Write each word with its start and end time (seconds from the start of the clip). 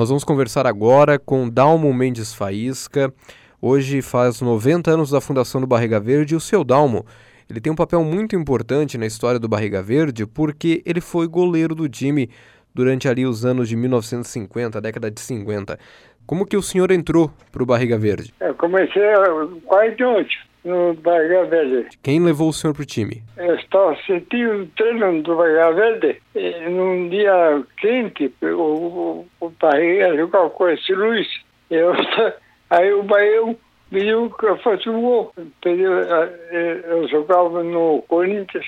Nós 0.00 0.08
vamos 0.08 0.24
conversar 0.24 0.66
agora 0.66 1.18
com 1.18 1.46
Dalmo 1.46 1.92
Mendes 1.92 2.32
Faísca. 2.32 3.12
Hoje 3.60 4.00
faz 4.00 4.40
90 4.40 4.90
anos 4.90 5.10
da 5.10 5.20
fundação 5.20 5.60
do 5.60 5.66
Barriga 5.66 6.00
Verde 6.00 6.34
o 6.34 6.40
seu 6.40 6.64
Dalmo. 6.64 7.04
Ele 7.50 7.60
tem 7.60 7.70
um 7.70 7.76
papel 7.76 8.02
muito 8.02 8.34
importante 8.34 8.96
na 8.96 9.04
história 9.04 9.38
do 9.38 9.46
Barriga 9.46 9.82
Verde 9.82 10.26
porque 10.26 10.82
ele 10.86 11.02
foi 11.02 11.28
goleiro 11.28 11.74
do 11.74 11.86
time 11.86 12.30
durante 12.74 13.10
ali 13.10 13.26
os 13.26 13.44
anos 13.44 13.68
de 13.68 13.76
1950, 13.76 14.80
década 14.80 15.10
de 15.10 15.20
50. 15.20 15.78
Como 16.24 16.46
que 16.46 16.56
o 16.56 16.62
senhor 16.62 16.90
entrou 16.90 17.30
para 17.52 17.62
o 17.62 17.66
Barriga 17.66 17.98
Verde? 17.98 18.32
Eu 18.40 18.54
comecei 18.54 19.02
quase 19.66 20.02
ontem 20.02 20.49
no 20.64 20.94
Barriga 20.94 21.44
Verde. 21.44 21.88
Quem 22.02 22.20
levou 22.20 22.48
o 22.48 22.52
senhor 22.52 22.74
para 22.74 22.82
o 22.82 22.86
time? 22.86 23.22
Eu 23.36 23.54
estava 23.54 23.96
sentindo 24.06 24.66
treino 24.76 25.22
do 25.22 25.36
Barriga 25.36 25.72
Verde 25.72 26.22
e 26.34 26.68
num 26.68 27.08
dia 27.08 27.62
quente 27.78 28.32
o, 28.42 28.46
o, 28.46 29.26
o 29.40 29.50
Barriga 29.50 30.16
jogava 30.16 30.50
com 30.50 30.68
esse 30.68 30.92
Luiz. 30.92 31.28
Eu, 31.70 31.92
aí 32.70 32.92
o 32.92 33.02
Bahia 33.02 33.56
pediu 33.90 34.30
que 34.30 34.46
eu 34.46 34.58
fosse 34.58 34.88
um 34.88 35.00
gol. 35.00 35.32
Pediu, 35.62 35.92
eu 35.92 37.08
jogava 37.08 37.62
no 37.62 38.02
Corinthians 38.08 38.66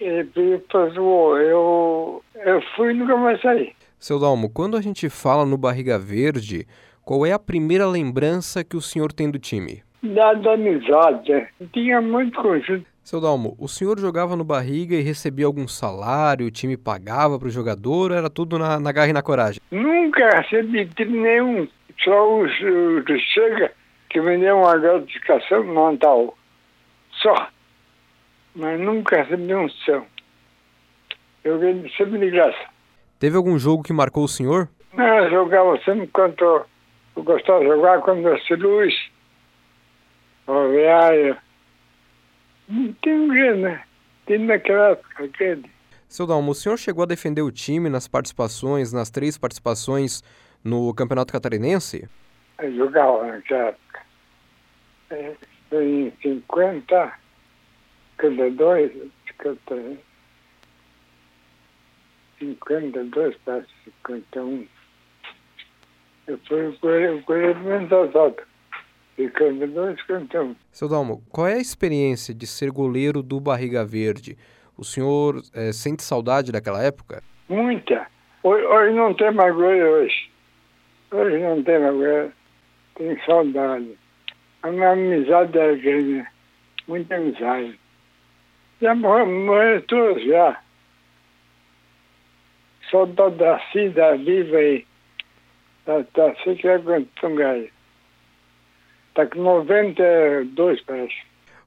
e 0.00 0.24
pediu 0.24 0.60
que 0.60 0.72
fosse 0.72 0.98
um 0.98 1.04
gol. 1.04 1.38
Eu, 1.38 2.24
eu 2.34 2.62
fui 2.76 2.90
e 2.90 2.94
nunca 2.94 3.16
mais 3.16 3.40
saí. 3.40 3.72
Seu 3.98 4.18
Dalmo, 4.18 4.50
quando 4.50 4.76
a 4.76 4.82
gente 4.82 5.08
fala 5.08 5.46
no 5.46 5.56
Barriga 5.56 5.98
Verde, 5.98 6.66
qual 7.02 7.24
é 7.24 7.32
a 7.32 7.38
primeira 7.38 7.86
lembrança 7.86 8.62
que 8.62 8.76
o 8.76 8.80
senhor 8.80 9.12
tem 9.12 9.30
do 9.30 9.38
time? 9.38 9.82
Da, 10.04 10.34
da 10.34 10.52
amizade. 10.52 11.32
né? 11.32 11.48
Tinha 11.72 12.00
muito 12.00 12.40
conjunto. 12.40 12.84
Seu 13.02 13.20
Dalmo, 13.20 13.54
o 13.58 13.68
senhor 13.68 13.98
jogava 13.98 14.34
no 14.36 14.44
Barriga 14.44 14.94
e 14.96 15.02
recebia 15.02 15.46
algum 15.46 15.68
salário, 15.68 16.46
o 16.46 16.50
time 16.50 16.76
pagava 16.76 17.38
para 17.38 17.48
o 17.48 17.50
jogador, 17.50 18.10
era 18.12 18.30
tudo 18.30 18.58
na, 18.58 18.80
na 18.80 18.92
garra 18.92 19.08
e 19.08 19.12
na 19.12 19.22
coragem? 19.22 19.60
Nunca 19.70 20.40
recebi 20.40 20.88
nenhum. 21.04 21.68
Só 22.02 22.40
os, 22.40 22.50
os 22.50 23.20
Chega 23.32 23.72
que 24.10 24.20
me 24.20 24.38
deu 24.38 24.56
uma 24.58 24.76
gratificação 24.78 25.64
mental. 25.64 26.36
Só. 27.20 27.48
Mas 28.54 28.80
nunca 28.80 29.22
recebi 29.22 29.54
um 29.54 29.68
som. 29.68 30.04
Eu 31.42 31.58
sempre 31.96 32.18
de 32.18 32.30
graça. 32.30 32.58
Teve 33.18 33.36
algum 33.36 33.58
jogo 33.58 33.82
que 33.82 33.92
marcou 33.92 34.24
o 34.24 34.28
senhor? 34.28 34.68
Não, 34.94 35.18
eu 35.18 35.30
jogava 35.30 35.78
sempre 35.84 36.06
quando 36.06 36.42
eu 36.42 37.22
gostava 37.22 37.60
de 37.60 37.66
jogar 37.66 38.00
quando 38.00 38.26
eu 38.26 38.38
luz, 38.58 38.94
Roviária. 40.46 41.38
Não 42.68 42.92
tem 42.94 43.14
um 43.14 43.34
jeito, 43.34 43.56
né? 43.58 43.84
Tem 44.26 44.38
naquela 44.38 44.90
época, 44.90 45.24
aquele. 45.24 45.70
Seu 46.08 46.26
Dalmo, 46.26 46.52
o 46.52 46.54
senhor 46.54 46.78
chegou 46.78 47.02
a 47.02 47.06
defender 47.06 47.42
o 47.42 47.50
time 47.50 47.88
nas 47.88 48.06
participações, 48.06 48.92
nas 48.92 49.10
três 49.10 49.36
participações 49.36 50.22
no 50.62 50.94
Campeonato 50.94 51.32
Catarinense? 51.32 52.08
Eu 52.58 52.74
jogava 52.76 53.26
naquela 53.26 53.68
época. 53.68 54.00
É, 55.10 55.34
Foi 55.68 55.84
em 55.84 56.12
50, 56.22 57.12
52, 58.20 58.92
53, 59.26 59.98
52 62.38 63.36
para 63.44 63.64
51. 63.84 64.66
Eu 66.26 66.38
fui 66.48 66.66
o 66.66 66.78
goleiro 66.78 67.18
o 67.18 67.22
goleiro 67.22 67.60
menos 69.18 69.34
azado. 69.34 69.96
52, 69.96 70.00
51. 70.06 70.56
Seu 70.72 70.88
Dalmo, 70.88 71.22
qual 71.30 71.46
é 71.46 71.54
a 71.54 71.60
experiência 71.60 72.34
de 72.34 72.46
ser 72.46 72.70
goleiro 72.70 73.22
do 73.22 73.40
Barriga 73.40 73.84
Verde? 73.84 74.36
O 74.76 74.84
senhor 74.84 75.40
eh, 75.54 75.72
sente 75.72 76.02
saudade 76.02 76.50
daquela 76.50 76.82
época? 76.82 77.22
Muita. 77.48 78.06
Hoje, 78.42 78.64
hoje 78.66 78.94
não 78.94 79.14
tem 79.14 79.32
mais 79.32 79.54
goleiro 79.54 79.86
hoje. 79.88 80.30
Hoje 81.12 81.38
não 81.38 81.62
tem 81.62 81.78
mais 81.78 81.92
goleiro. 81.94 82.32
Tenho 82.96 83.24
saudade. 83.24 83.98
A 84.62 84.70
minha 84.70 84.90
amizade 84.90 85.56
era 85.58 85.76
grande. 85.76 86.12
né? 86.14 86.26
Muita 86.88 87.16
amizade. 87.16 87.78
Já 88.80 88.94
morreu, 88.94 89.26
morreram 89.26 89.80
todos 89.82 90.24
já. 90.24 90.60
Só 92.90 93.06
da 93.06 93.28
Daci, 93.28 93.88
da 93.90 94.16
Viva 94.16 94.56
aí. 94.56 94.86
Da 95.86 96.04
Daci 96.14 96.56
que 96.56 96.68
é 96.68 96.78
Tungai. 97.20 97.70
Está 99.14 99.26
com 99.26 99.44
92, 99.44 100.80
parece. 100.80 101.14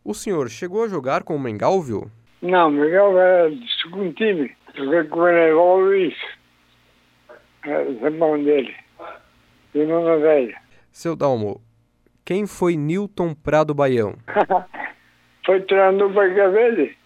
O 0.03 0.13
senhor 0.13 0.49
chegou 0.49 0.83
a 0.83 0.89
jogar 0.89 1.23
com 1.23 1.33
o 1.33 1.39
Mengalvio? 1.39 2.11
Não, 2.41 2.69
Miguel 2.69 3.17
era 3.17 3.49
do 3.49 3.67
segundo 3.81 4.13
time. 4.15 4.51
Joguei 4.75 5.05
com 5.05 5.21
o 5.21 5.27
Eneval 5.29 5.79
Luiz. 5.79 6.13
Era 7.63 7.89
o 7.89 8.05
irmão 8.05 8.43
dele. 8.43 8.75
Irmão 9.73 10.03
da 10.03 10.17
velha. 10.17 10.61
Seu 10.91 11.15
Dalmo, 11.15 11.61
quem 12.25 12.45
foi 12.45 12.75
Newton 12.75 13.33
Prado 13.33 13.73
Baião? 13.73 14.15
Foi 15.45 15.61
treinador 15.61 16.09
do 16.09 16.51
Verde. 16.51 16.97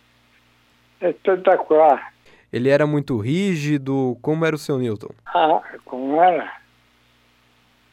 É 1.02 1.12
espetacular. 1.12 2.12
Ele 2.52 2.70
era 2.70 2.88
muito 2.88 3.16
rígido, 3.20 4.18
como 4.20 4.44
era 4.44 4.56
o 4.56 4.60
seu 4.60 4.80
Newton? 4.80 5.14
Ah, 5.28 5.62
como 5.86 6.20
era? 6.20 6.61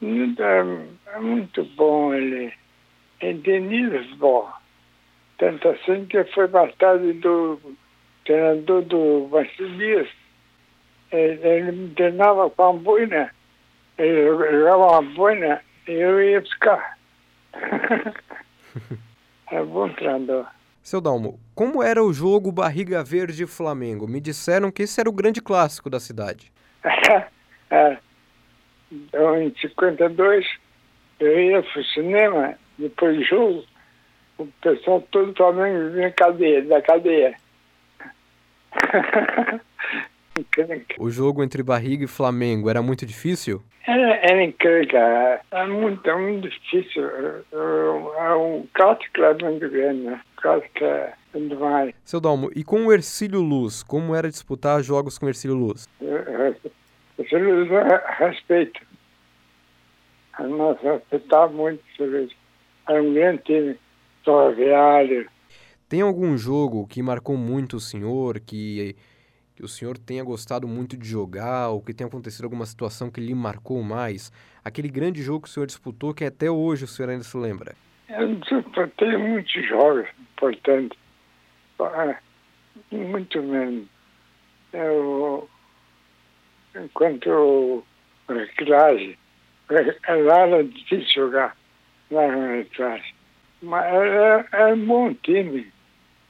É, 0.02 1.16
é 1.16 1.18
muito 1.18 1.64
bom 1.76 2.14
ele. 2.14 2.52
Entendido 3.20 3.98
futebol. 3.98 4.50
Tanto 5.38 5.68
assim 5.68 6.06
que 6.06 6.22
foi 6.24 6.48
tarde 6.78 7.12
do 7.14 7.60
treinador 8.24 8.82
do 8.82 9.28
Dias. 9.76 10.08
Ele, 11.10 11.46
ele 11.46 11.72
me 11.72 11.90
treinava 11.94 12.48
com 12.50 12.62
a 12.62 12.72
boina. 12.72 13.30
Ele 13.96 14.26
jogava 14.26 15.00
uma 15.00 15.02
boina 15.14 15.60
e 15.86 15.92
eu 15.92 16.22
ia 16.22 16.40
buscar. 16.40 16.98
é 19.50 19.62
bom 19.64 19.88
treinador. 19.90 20.46
Seu 20.82 21.00
Dalmo, 21.00 21.38
como 21.54 21.82
era 21.82 22.02
o 22.02 22.12
jogo 22.12 22.52
Barriga 22.52 23.02
Verde 23.02 23.46
Flamengo? 23.46 24.08
Me 24.08 24.20
disseram 24.20 24.70
que 24.70 24.84
esse 24.84 25.00
era 25.00 25.08
o 25.08 25.12
grande 25.12 25.42
clássico 25.42 25.90
da 25.90 26.00
cidade. 26.00 26.52
é. 27.70 27.98
Então, 28.90 29.40
em 29.40 29.54
52, 29.60 30.46
eu 31.20 31.40
ia 31.40 31.62
pro 31.62 31.84
cinema, 31.84 32.54
depois 32.78 33.26
jogo, 33.26 33.64
o 34.38 34.46
pessoal 34.62 35.00
todo 35.10 35.32
do 35.32 35.36
Flamengo 35.36 35.90
vinha 35.94 36.10
cadeia, 36.12 36.62
da 36.62 36.80
cadeia. 36.82 37.36
O 41.00 41.10
jogo 41.10 41.42
entre 41.42 41.64
Barriga 41.64 42.04
e 42.04 42.06
Flamengo 42.06 42.70
era 42.70 42.80
muito 42.80 43.04
difícil? 43.04 43.60
era, 43.88 44.16
era 44.16 44.44
encrenca, 44.44 45.40
é 45.50 45.66
muito, 45.66 46.08
é 46.08 46.14
muito 46.14 46.48
difícil. 46.48 47.04
É 47.52 48.34
um 48.34 48.66
clássico 48.74 49.22
é 49.22 49.34
muito 49.42 49.70
grande, 49.70 50.02
né? 50.02 50.20
Clássico 50.36 50.84
é 50.84 51.14
demais. 51.34 51.94
Seu 52.04 52.20
Dalmo, 52.20 52.50
e 52.54 52.62
com 52.62 52.86
o 52.86 52.92
Ercílio 52.92 53.40
Luz, 53.40 53.82
como 53.82 54.14
era 54.14 54.28
disputar 54.28 54.82
jogos 54.82 55.18
com 55.18 55.24
o 55.24 55.28
Ercílio 55.28 55.56
Luz? 55.56 55.88
Você 57.28 57.36
respeito. 58.18 58.80
Nós 60.38 60.80
respeitávamos 60.80 61.56
muito 61.56 61.80
o 61.80 61.96
serviço. 61.96 62.36
Era 62.88 63.02
um 63.02 63.12
grande 63.12 63.42
time, 63.42 63.78
ferroviário. 64.24 65.28
Tem 65.88 66.00
algum 66.00 66.36
jogo 66.36 66.86
que 66.86 67.02
marcou 67.02 67.36
muito 67.36 67.76
o 67.76 67.80
senhor, 67.80 68.38
que, 68.40 68.94
que 69.56 69.64
o 69.64 69.68
senhor 69.68 69.98
tenha 69.98 70.22
gostado 70.22 70.68
muito 70.68 70.96
de 70.96 71.08
jogar, 71.08 71.70
ou 71.70 71.82
que 71.82 71.94
tenha 71.94 72.08
acontecido 72.08 72.44
alguma 72.44 72.66
situação 72.66 73.10
que 73.10 73.20
lhe 73.20 73.34
marcou 73.34 73.82
mais? 73.82 74.30
Aquele 74.64 74.88
grande 74.88 75.22
jogo 75.22 75.42
que 75.42 75.48
o 75.48 75.52
senhor 75.52 75.66
disputou, 75.66 76.14
que 76.14 76.24
até 76.24 76.50
hoje 76.50 76.84
o 76.84 76.88
senhor 76.88 77.10
ainda 77.10 77.24
se 77.24 77.36
lembra? 77.36 77.74
Eu 78.08 78.34
disputei 78.36 79.16
muitos 79.16 79.68
jogos 79.68 80.06
importantes. 80.20 80.98
Ah, 81.80 82.18
Muito 82.90 83.42
mesmo. 83.42 83.88
Eu, 84.72 85.48
enquanto 86.82 87.84
reciclagem, 88.28 89.16
lá 89.70 90.38
era 90.40 90.64
difícil 90.64 91.30
jogar 91.30 91.56
na 92.10 92.56
reciclagem. 92.56 93.14
Mas 93.62 93.84
é, 93.84 94.46
é 94.52 94.66
um 94.74 94.86
bom 94.86 95.14
time, 95.14 95.66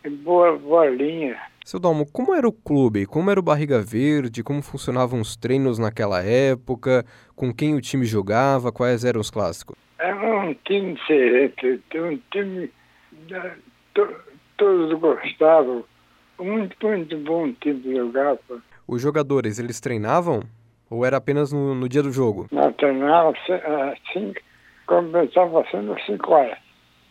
é 0.05 0.11
boa, 0.11 0.57
boa 0.59 0.89
linha. 0.89 1.39
Seu 1.65 1.79
Dalmo, 1.79 2.07
como 2.11 2.35
era 2.35 2.49
o 2.49 2.53
clube? 2.53 3.05
Como 3.05 3.31
era 3.31 3.39
o 3.39 3.43
Barriga 3.43 3.83
Verde? 3.83 4.43
Como 4.43 4.63
funcionavam 4.63 5.21
os 5.21 5.37
treinos 5.37 5.79
naquela 5.79 6.23
época? 6.25 7.05
Com 7.37 7.53
quem 7.53 7.75
o 7.75 7.81
time 7.81 8.07
jogava? 8.07 8.73
Quais 8.73 9.05
eram 9.05 9.21
os 9.21 9.31
clássicos? 9.31 9.77
Era 9.99 10.17
um 10.17 10.55
time 10.65 10.95
diferente, 10.95 11.83
um 11.95 12.19
time 12.31 12.71
da, 13.29 13.55
to, 13.93 14.09
todos 14.57 14.99
gostavam. 14.99 15.85
Muito, 16.39 16.75
muito 16.87 17.19
bom 17.19 17.53
time 17.61 17.83
pô. 18.47 18.59
Os 18.89 19.03
jogadores, 19.03 19.59
eles 19.59 19.81
treinavam? 19.81 20.41
Ou 20.91 21.05
era 21.05 21.19
apenas 21.19 21.53
no, 21.53 21.75
no 21.75 21.87
dia 21.87 22.03
do 22.03 22.11
jogo? 22.11 22.47
Nós 22.51 22.75
treinávamos 22.77 23.39
assim, 23.51 24.33
começava 24.87 25.63
sendo 25.71 25.95
5 26.07 26.33
horas 26.33 26.57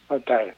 da 0.09 0.19
tarde. 0.21 0.57